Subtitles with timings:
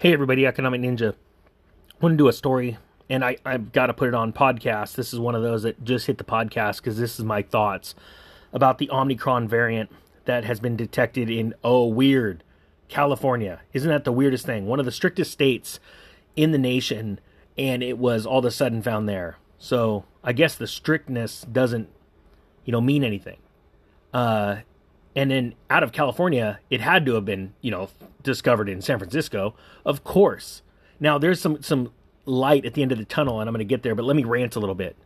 [0.00, 1.14] Hey everybody, Economic Ninja.
[2.00, 2.78] Want to do a story,
[3.10, 4.94] and I, I've got to put it on podcast.
[4.94, 7.94] This is one of those that just hit the podcast because this is my thoughts
[8.50, 9.90] about the Omicron variant
[10.24, 12.42] that has been detected in, oh, weird,
[12.88, 13.60] California.
[13.74, 14.64] Isn't that the weirdest thing?
[14.64, 15.78] One of the strictest states
[16.34, 17.20] in the nation,
[17.58, 19.36] and it was all of a sudden found there.
[19.58, 21.90] So I guess the strictness doesn't,
[22.64, 23.36] you know, mean anything.
[24.14, 24.60] Uh,
[25.14, 27.88] and then out of California, it had to have been, you know,
[28.22, 29.54] discovered in San Francisco,
[29.84, 30.62] of course.
[30.98, 31.92] Now there's some some
[32.26, 34.16] light at the end of the tunnel, and I'm going to get there, but let
[34.16, 34.96] me rant a little bit.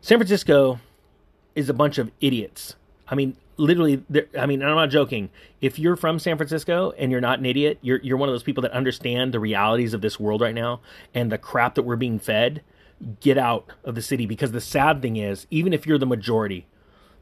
[0.00, 0.80] San Francisco
[1.54, 2.74] is a bunch of idiots.
[3.08, 4.02] I mean, literally.
[4.38, 5.30] I mean, I'm not joking.
[5.60, 8.42] If you're from San Francisco and you're not an idiot, you're you're one of those
[8.42, 10.80] people that understand the realities of this world right now
[11.14, 12.62] and the crap that we're being fed.
[13.20, 16.66] Get out of the city because the sad thing is, even if you're the majority,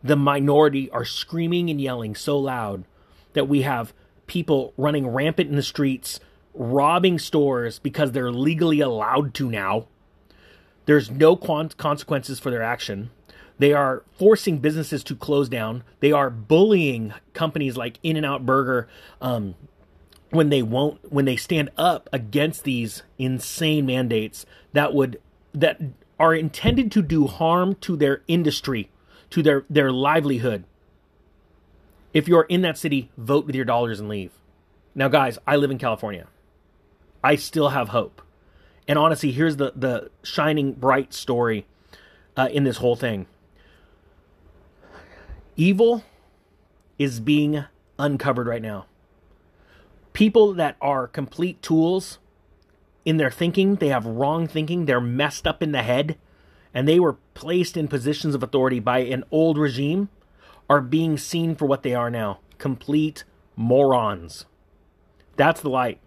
[0.02, 2.84] the minority are screaming and yelling so loud
[3.32, 3.92] that we have
[4.26, 6.20] people running rampant in the streets,
[6.54, 9.86] robbing stores because they're legally allowed to now.
[10.86, 13.10] There's no consequences for their action.
[13.58, 15.84] They are forcing businesses to close down.
[16.00, 18.88] They are bullying companies like In-N-Out Burger
[19.20, 19.54] um,
[20.30, 25.20] when they won't when they stand up against these insane mandates that would
[25.54, 25.80] that
[26.18, 28.90] are intended to do harm to their industry
[29.32, 30.64] to their, their livelihood.
[32.12, 34.30] If you're in that city, vote with your dollars and leave.
[34.94, 36.26] Now, guys, I live in California.
[37.24, 38.20] I still have hope.
[38.86, 41.66] And honestly, here's the, the shining bright story
[42.36, 43.26] uh, in this whole thing
[45.54, 46.02] evil
[46.98, 47.64] is being
[47.98, 48.86] uncovered right now.
[50.12, 52.18] People that are complete tools
[53.04, 56.18] in their thinking, they have wrong thinking, they're messed up in the head
[56.74, 60.08] and they were placed in positions of authority by an old regime
[60.68, 63.24] are being seen for what they are now complete
[63.56, 64.44] morons.
[65.36, 66.00] That's the light.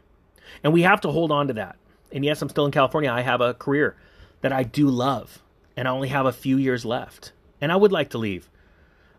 [0.63, 1.75] And we have to hold on to that.
[2.11, 3.11] And yes, I'm still in California.
[3.11, 3.95] I have a career
[4.41, 5.41] that I do love,
[5.75, 7.33] and I only have a few years left.
[7.59, 8.49] And I would like to leave.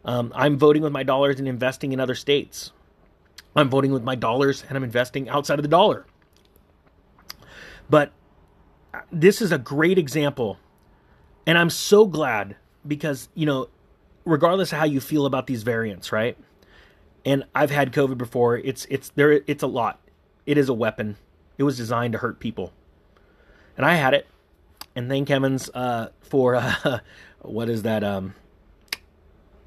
[0.04, 2.72] Um, I'm voting with my dollars and investing in other states.
[3.56, 6.06] I'm voting with my dollars and I'm investing outside of the dollar.
[7.88, 8.12] But
[8.94, 10.58] uh, this is a great example
[11.46, 13.68] and I'm so glad because, you know,
[14.24, 16.36] regardless of how you feel about these variants, right?
[17.24, 18.58] And I've had COVID before.
[18.58, 20.00] It's it's there it's a lot.
[20.44, 21.16] It is a weapon.
[21.58, 22.72] It was designed to hurt people.
[23.76, 24.26] And I had it.
[24.94, 27.00] And thank heavens uh, for uh,
[27.40, 28.34] what is that um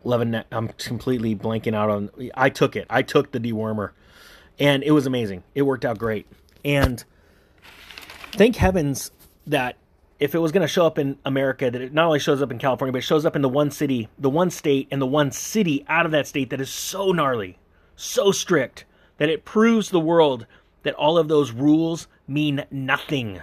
[0.06, 2.86] 11 I'm completely blanking out on I took it.
[2.90, 3.92] I took the dewormer
[4.60, 5.44] and it was amazing.
[5.56, 6.28] It worked out great.
[6.64, 7.04] And
[8.32, 9.12] thank heavens
[9.48, 9.78] that
[10.20, 12.52] if it was going to show up in America, that it not only shows up
[12.52, 15.06] in California, but it shows up in the one city, the one state, and the
[15.06, 17.58] one city out of that state that is so gnarly,
[17.96, 18.86] so strict,
[19.18, 20.46] that it proves the world
[20.84, 23.42] that all of those rules mean nothing.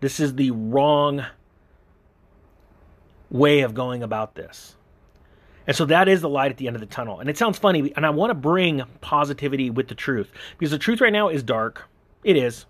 [0.00, 1.24] This is the wrong
[3.30, 4.76] way of going about this.
[5.66, 7.18] And so that is the light at the end of the tunnel.
[7.18, 10.78] And it sounds funny, and I want to bring positivity with the truth because the
[10.78, 11.88] truth right now is dark.
[12.22, 12.66] It is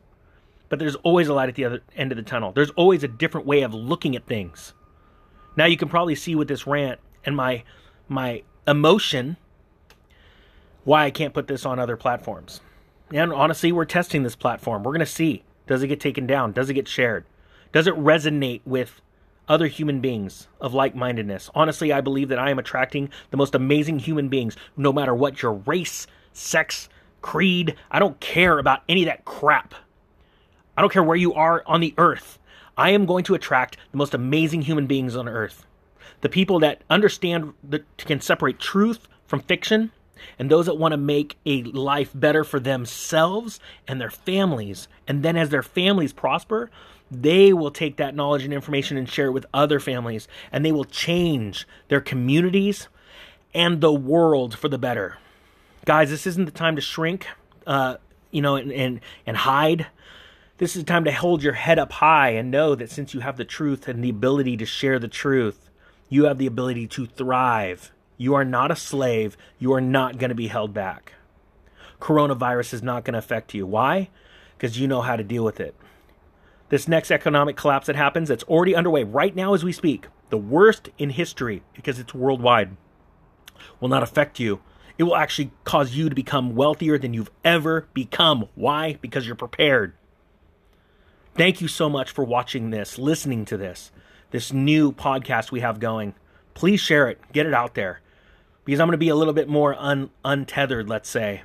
[0.68, 2.52] but there's always a light at the other end of the tunnel.
[2.52, 4.74] There's always a different way of looking at things.
[5.56, 7.64] Now you can probably see with this rant and my
[8.08, 9.36] my emotion
[10.84, 12.60] why I can't put this on other platforms.
[13.12, 14.82] And honestly, we're testing this platform.
[14.82, 16.52] We're going to see does it get taken down?
[16.52, 17.24] Does it get shared?
[17.72, 19.00] Does it resonate with
[19.48, 21.50] other human beings of like-mindedness?
[21.54, 25.42] Honestly, I believe that I am attracting the most amazing human beings no matter what
[25.42, 26.88] your race, sex,
[27.20, 27.74] creed.
[27.90, 29.74] I don't care about any of that crap.
[30.76, 32.38] I don't care where you are on the earth.
[32.76, 35.64] I am going to attract the most amazing human beings on earth.
[36.20, 39.92] The people that understand that can separate truth from fiction
[40.38, 44.88] and those that want to make a life better for themselves and their families.
[45.06, 46.70] And then as their families prosper,
[47.10, 50.72] they will take that knowledge and information and share it with other families and they
[50.72, 52.88] will change their communities
[53.54, 55.18] and the world for the better.
[55.84, 57.26] Guys, this isn't the time to shrink,
[57.66, 57.96] uh,
[58.30, 59.86] you know, and, and, and hide
[60.58, 63.20] this is a time to hold your head up high and know that since you
[63.20, 65.70] have the truth and the ability to share the truth,
[66.08, 67.92] you have the ability to thrive.
[68.16, 69.36] You are not a slave.
[69.58, 71.12] You are not going to be held back.
[72.00, 73.66] Coronavirus is not going to affect you.
[73.66, 74.08] Why?
[74.56, 75.74] Because you know how to deal with it.
[76.68, 80.38] This next economic collapse that happens, that's already underway right now as we speak, the
[80.38, 82.76] worst in history because it's worldwide,
[83.78, 84.60] will not affect you.
[84.98, 88.48] It will actually cause you to become wealthier than you've ever become.
[88.54, 88.98] Why?
[89.00, 89.92] Because you're prepared.
[91.36, 93.90] Thank you so much for watching this, listening to this,
[94.30, 96.14] this new podcast we have going.
[96.54, 98.00] Please share it, get it out there,
[98.64, 101.42] because I'm going to be a little bit more un- untethered, let's say.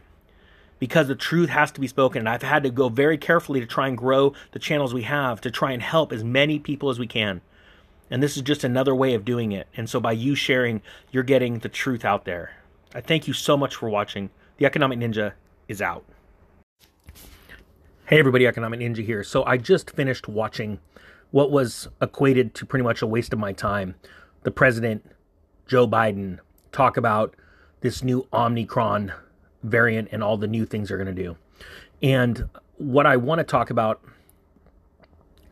[0.80, 2.22] because the truth has to be spoken.
[2.22, 5.40] And I've had to go very carefully to try and grow the channels we have
[5.42, 7.42] to try and help as many people as we can.
[8.10, 9.68] And this is just another way of doing it.
[9.78, 12.56] And so by you sharing, you're getting the truth out there.
[12.96, 14.32] I thank you so much for watching.
[14.58, 15.34] The Economic Ninja
[15.68, 16.04] is out.
[18.12, 19.24] Hey everybody, Economic Ninja here.
[19.24, 20.80] So I just finished watching
[21.30, 23.96] what was equated to pretty much a waste of my time.
[24.44, 25.10] The president,
[25.66, 26.40] Joe Biden,
[26.74, 27.38] talk about
[27.80, 29.14] this new Omicron
[29.64, 31.38] variant and all the new things they're going to do.
[32.04, 34.04] And what I want to talk about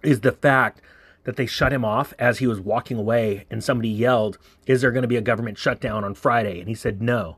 [0.04, 0.82] is the fact
[1.24, 4.92] that they shut him off as he was walking away and somebody yelled, Is there
[4.92, 6.60] going to be a government shutdown on Friday?
[6.60, 7.38] And he said, No.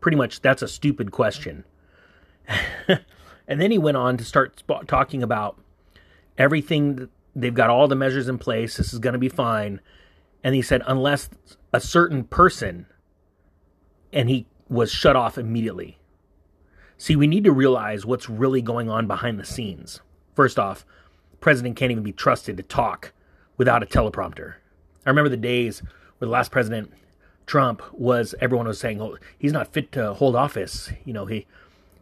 [0.00, 1.64] Pretty much, that's a stupid question.
[3.48, 5.58] and then he went on to start talking about
[6.36, 7.08] everything.
[7.34, 8.76] They've got all the measures in place.
[8.76, 9.80] This is going to be fine.
[10.42, 11.30] And he said, Unless
[11.72, 12.86] a certain person,
[14.12, 15.98] and he was shut off immediately.
[16.98, 20.00] See, we need to realize what's really going on behind the scenes.
[20.34, 20.84] First off,
[21.40, 23.12] president can't even be trusted to talk
[23.56, 24.54] without a teleprompter.
[25.04, 25.80] I remember the days
[26.18, 26.92] where the last president,
[27.44, 30.90] Trump, was everyone was saying, "Oh, he's not fit to hold office.
[31.04, 31.46] You know, he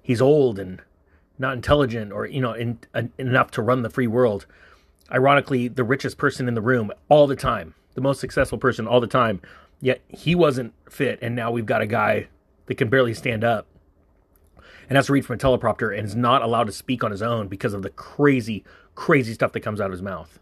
[0.03, 0.81] he's old and
[1.39, 4.47] not intelligent, or you know, in, in, enough to run the free world."
[5.13, 9.01] Ironically, the richest person in the room all the time, the most successful person all
[9.01, 9.41] the time,
[9.81, 12.29] yet he wasn't fit, and now we've got a guy
[12.67, 13.67] that can barely stand up
[14.89, 17.23] and has to read from a teleprompter and is not allowed to speak on his
[17.23, 18.65] own because of the crazy,
[18.95, 20.39] crazy stuff that comes out of his mouth.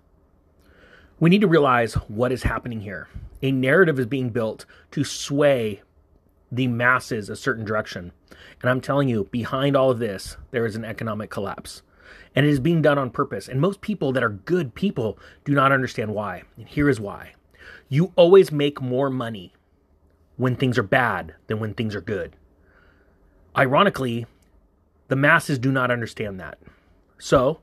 [1.20, 3.08] We need to realize what is happening here.
[3.42, 5.82] A narrative is being built to sway
[6.52, 8.12] the masses a certain direction.
[8.60, 11.82] And I'm telling you, behind all of this, there is an economic collapse.
[12.36, 13.48] And it is being done on purpose.
[13.48, 16.42] And most people that are good people do not understand why.
[16.56, 17.32] And here is why
[17.88, 19.52] you always make more money
[20.36, 22.34] when things are bad than when things are good.
[23.56, 24.24] Ironically,
[25.08, 26.58] the masses do not understand that.
[27.18, 27.60] So,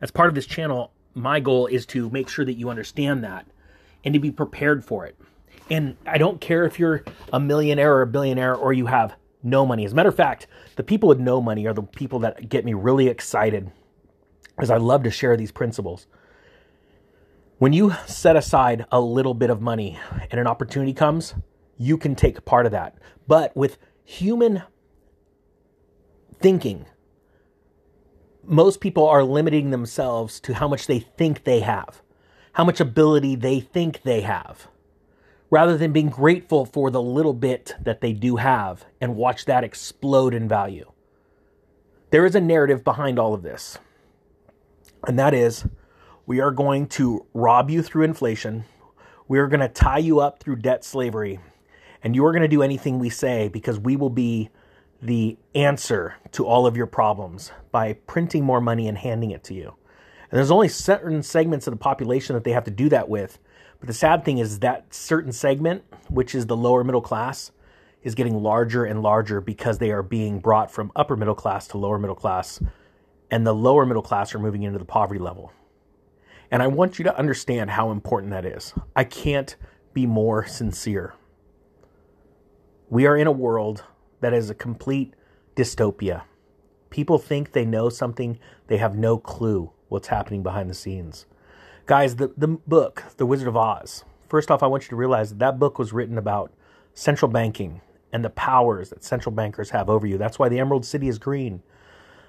[0.00, 3.46] as part of this channel, my goal is to make sure that you understand that
[4.04, 5.18] and to be prepared for it.
[5.70, 9.66] And I don't care if you're a millionaire or a billionaire or you have no
[9.66, 9.84] money.
[9.84, 10.46] As a matter of fact,
[10.76, 13.70] the people with no money are the people that get me really excited
[14.56, 16.06] because I love to share these principles.
[17.58, 19.98] When you set aside a little bit of money
[20.30, 21.34] and an opportunity comes,
[21.76, 22.96] you can take part of that.
[23.26, 24.62] But with human
[26.40, 26.86] thinking,
[28.44, 32.02] most people are limiting themselves to how much they think they have,
[32.54, 34.68] how much ability they think they have,
[35.50, 39.64] rather than being grateful for the little bit that they do have and watch that
[39.64, 40.90] explode in value.
[42.10, 43.78] There is a narrative behind all of this,
[45.06, 45.66] and that is
[46.26, 48.64] we are going to rob you through inflation,
[49.26, 51.38] we are going to tie you up through debt slavery,
[52.02, 54.50] and you are going to do anything we say because we will be
[55.00, 59.54] the answer to all of your problems by printing more money and handing it to
[59.54, 59.74] you.
[60.30, 63.38] And there's only certain segments of the population that they have to do that with.
[63.80, 67.52] But the sad thing is that certain segment, which is the lower middle class,
[68.02, 71.78] is getting larger and larger because they are being brought from upper middle class to
[71.78, 72.60] lower middle class.
[73.30, 75.52] And the lower middle class are moving into the poverty level.
[76.50, 78.74] And I want you to understand how important that is.
[78.94, 79.56] I can't
[79.94, 81.14] be more sincere.
[82.90, 83.84] We are in a world
[84.20, 85.14] that is a complete
[85.56, 86.22] dystopia.
[86.90, 91.26] People think they know something, they have no clue what's happening behind the scenes.
[91.86, 95.30] Guys, the, the book, The Wizard of Oz, first off, I want you to realize
[95.30, 96.52] that that book was written about
[96.94, 97.80] central banking
[98.12, 100.18] and the powers that central bankers have over you.
[100.18, 101.62] That's why the Emerald City is green.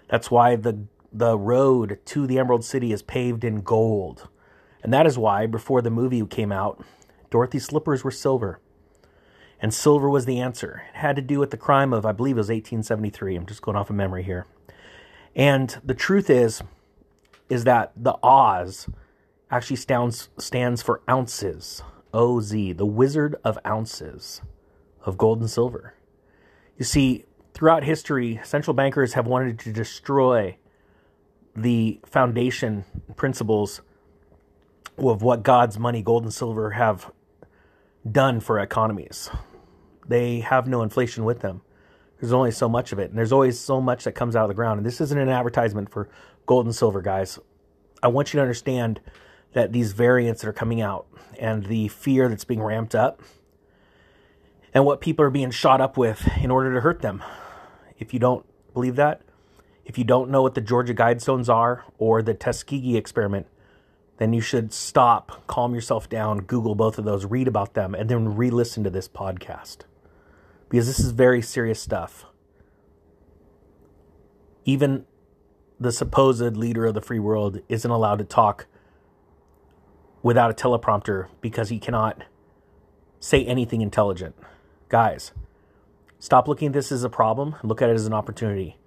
[0.08, 4.28] That's why the, the road to the Emerald City is paved in gold.
[4.82, 6.84] And that is why, before the movie came out,
[7.30, 8.60] Dorothy's slippers were silver
[9.62, 10.84] and silver was the answer.
[10.94, 13.36] It had to do with the crime of, I believe it was 1873.
[13.36, 14.46] I'm just going off of memory here.
[15.36, 16.62] And the truth is,
[17.50, 18.88] is that the Oz
[19.52, 21.84] actually stands, stands for ounces.
[22.12, 24.42] OZ, the Wizard of Ounces
[25.06, 25.94] of gold and silver.
[26.78, 30.58] You see, throughout history, central bankers have wanted to destroy
[31.56, 33.82] the foundation principles
[34.98, 37.12] of what God's money, gold and silver, have
[38.12, 39.30] done for economies
[40.10, 41.62] they have no inflation with them.
[42.20, 44.50] There's only so much of it, and there's always so much that comes out of
[44.50, 44.80] the ground.
[44.80, 46.10] And this isn't an advertisement for
[46.46, 47.40] gold and silver, guys.
[48.04, 49.00] I want you to understand
[49.54, 51.08] that these variants that are coming out
[51.40, 53.22] and the fear that's being ramped up
[54.74, 57.24] and what people are being shot up with in order to hurt them.
[57.98, 59.22] If you don't believe that,
[59.86, 63.48] if you don't know what the Georgia Guidestones are or the Tuskegee experiment,
[64.18, 68.10] then you should stop, calm yourself down, Google both of those, read about them, and
[68.10, 69.86] then re listen to this podcast
[70.70, 72.26] because this is very serious stuff.
[74.70, 75.06] even
[75.80, 78.68] the supposed leader of the free world isn't allowed to talk
[80.22, 82.24] without a teleprompter because he cannot
[83.20, 84.36] say anything intelligent.
[84.90, 85.32] Guys,
[86.20, 87.56] stop looking at this as a problem.
[87.64, 88.78] Look at it as an opportunity.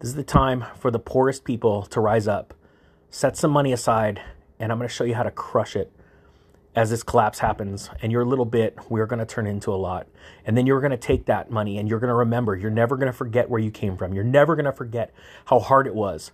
[0.00, 2.52] This is the time for the poorest people to rise up.
[3.08, 4.20] Set some money aside,
[4.58, 5.90] and I'm going to show you how to crush it
[6.74, 7.90] as this collapse happens.
[8.02, 10.06] And your little bit, we're going to turn into a lot.
[10.44, 12.56] And then you're going to take that money and you're going to remember.
[12.56, 14.14] You're never going to forget where you came from.
[14.14, 15.12] You're never going to forget
[15.46, 16.32] how hard it was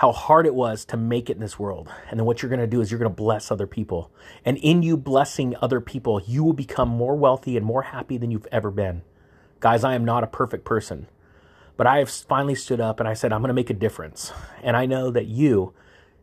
[0.00, 1.86] how hard it was to make it in this world.
[2.08, 4.10] And then what you're going to do is you're going to bless other people.
[4.46, 8.30] And in you blessing other people, you will become more wealthy and more happy than
[8.30, 9.02] you've ever been.
[9.60, 11.06] Guys, I am not a perfect person,
[11.76, 14.32] but I have finally stood up and I said, I'm going to make a difference.
[14.62, 15.74] And I know that you,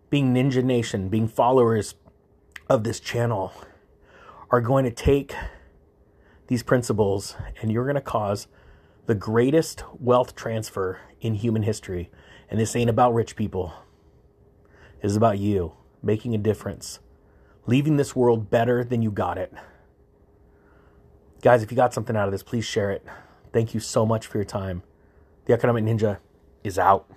[0.10, 1.94] being Ninja Nation, being followers
[2.70, 3.54] of this channel,
[4.50, 5.34] are going to take
[6.48, 8.48] these principles and you're going to cause
[9.06, 12.10] the greatest wealth transfer in human history.
[12.50, 13.74] And this ain't about rich people.
[15.02, 17.00] It is about you making a difference,
[17.66, 19.54] leaving this world better than you got it.
[21.42, 23.06] Guys, if you got something out of this, please share it.
[23.54, 24.84] Thank you so much for your time.
[25.46, 26.20] The Economic Ninja
[26.64, 27.10] is out.